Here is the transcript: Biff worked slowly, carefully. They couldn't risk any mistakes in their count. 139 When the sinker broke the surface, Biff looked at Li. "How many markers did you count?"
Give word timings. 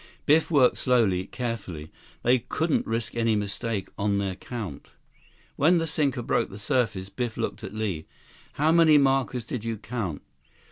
Biff 0.25 0.49
worked 0.49 0.79
slowly, 0.79 1.27
carefully. 1.27 1.91
They 2.23 2.39
couldn't 2.39 2.87
risk 2.87 3.13
any 3.13 3.35
mistakes 3.35 3.91
in 3.99 4.17
their 4.17 4.33
count. 4.33 4.85
139 5.57 5.57
When 5.57 5.77
the 5.77 5.85
sinker 5.85 6.23
broke 6.23 6.49
the 6.49 6.57
surface, 6.57 7.09
Biff 7.09 7.37
looked 7.37 7.63
at 7.63 7.75
Li. 7.75 8.07
"How 8.53 8.71
many 8.71 8.97
markers 8.97 9.43
did 9.45 9.63
you 9.63 9.77
count?" 9.77 10.23